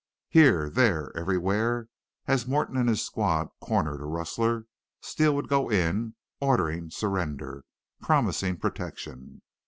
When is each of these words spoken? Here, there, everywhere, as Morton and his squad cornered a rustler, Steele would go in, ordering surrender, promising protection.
Here, 0.29 0.67
there, 0.67 1.15
everywhere, 1.15 1.87
as 2.25 2.47
Morton 2.47 2.75
and 2.75 2.89
his 2.89 3.05
squad 3.05 3.49
cornered 3.59 4.01
a 4.01 4.05
rustler, 4.05 4.65
Steele 4.99 5.35
would 5.35 5.47
go 5.47 5.69
in, 5.69 6.15
ordering 6.39 6.89
surrender, 6.89 7.65
promising 8.01 8.57
protection. 8.57 9.43